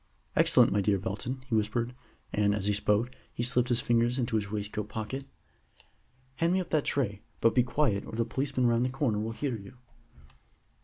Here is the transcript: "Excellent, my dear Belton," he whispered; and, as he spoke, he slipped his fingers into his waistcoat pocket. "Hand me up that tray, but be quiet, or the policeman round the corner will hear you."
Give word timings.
"Excellent, 0.35 0.71
my 0.71 0.81
dear 0.81 0.97
Belton," 0.97 1.43
he 1.45 1.53
whispered; 1.53 1.93
and, 2.33 2.55
as 2.55 2.65
he 2.65 2.73
spoke, 2.73 3.11
he 3.31 3.43
slipped 3.43 3.69
his 3.69 3.81
fingers 3.81 4.17
into 4.17 4.35
his 4.35 4.49
waistcoat 4.49 4.89
pocket. 4.89 5.27
"Hand 6.37 6.53
me 6.53 6.59
up 6.59 6.71
that 6.71 6.85
tray, 6.85 7.21
but 7.39 7.53
be 7.53 7.61
quiet, 7.61 8.03
or 8.07 8.13
the 8.13 8.25
policeman 8.25 8.65
round 8.65 8.83
the 8.83 8.89
corner 8.89 9.19
will 9.19 9.31
hear 9.33 9.55
you." 9.55 9.77